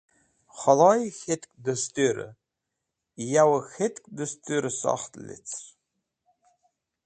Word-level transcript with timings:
Khẽdhoyẽ 0.57 1.13
k̃het 1.21 1.43
dẽnyoẽ, 1.63 2.35
yawẽ 3.31 3.61
k̃het 3.71 3.95
dẽsrũrẽ 4.15 4.75
sokht 4.81 5.13
lecrit. 5.25 5.67